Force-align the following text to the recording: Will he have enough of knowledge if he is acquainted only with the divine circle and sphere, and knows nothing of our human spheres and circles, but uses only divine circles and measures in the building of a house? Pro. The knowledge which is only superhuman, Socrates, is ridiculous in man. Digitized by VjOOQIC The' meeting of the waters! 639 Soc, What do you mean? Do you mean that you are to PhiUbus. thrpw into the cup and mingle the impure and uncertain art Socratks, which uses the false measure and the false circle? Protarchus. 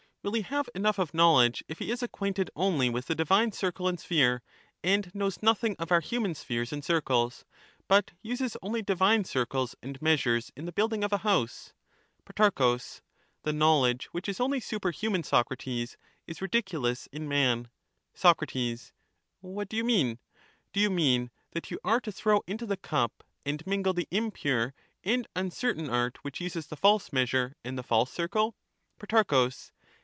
Will 0.23 0.33
he 0.33 0.43
have 0.43 0.69
enough 0.75 0.99
of 0.99 1.15
knowledge 1.15 1.63
if 1.67 1.79
he 1.79 1.89
is 1.89 2.03
acquainted 2.03 2.51
only 2.55 2.91
with 2.91 3.07
the 3.07 3.15
divine 3.15 3.53
circle 3.53 3.87
and 3.87 3.99
sphere, 3.99 4.43
and 4.83 5.09
knows 5.15 5.41
nothing 5.41 5.75
of 5.79 5.91
our 5.91 5.99
human 5.99 6.35
spheres 6.35 6.71
and 6.71 6.85
circles, 6.85 7.43
but 7.87 8.11
uses 8.21 8.55
only 8.61 8.83
divine 8.83 9.25
circles 9.25 9.73
and 9.81 9.99
measures 9.99 10.51
in 10.55 10.65
the 10.67 10.71
building 10.71 11.03
of 11.03 11.11
a 11.11 11.17
house? 11.25 11.73
Pro. 12.23 12.77
The 13.41 13.51
knowledge 13.51 14.09
which 14.11 14.29
is 14.29 14.39
only 14.39 14.59
superhuman, 14.59 15.23
Socrates, 15.23 15.97
is 16.27 16.39
ridiculous 16.39 17.07
in 17.07 17.27
man. 17.27 17.63
Digitized 17.63 17.63
by 17.63 17.65
VjOOQIC 17.65 17.71
The' 17.73 17.83
meeting 17.89 18.11
of 18.11 18.11
the 18.11 18.19
waters! 18.27 18.91
639 19.41 19.41
Soc, 19.41 19.55
What 19.55 19.69
do 19.69 19.77
you 19.77 19.83
mean? 19.83 20.19
Do 20.73 20.79
you 20.79 20.89
mean 20.91 21.31
that 21.53 21.71
you 21.71 21.79
are 21.83 21.99
to 21.99 22.11
PhiUbus. 22.11 22.21
thrpw 22.21 22.41
into 22.45 22.65
the 22.67 22.77
cup 22.77 23.23
and 23.43 23.65
mingle 23.65 23.93
the 23.95 24.07
impure 24.11 24.75
and 25.03 25.25
uncertain 25.35 25.89
art 25.89 26.17
Socratks, 26.19 26.23
which 26.23 26.41
uses 26.41 26.67
the 26.67 26.77
false 26.77 27.11
measure 27.11 27.55
and 27.65 27.75
the 27.75 27.81
false 27.81 28.11
circle? 28.13 28.55
Protarchus. 28.99 29.71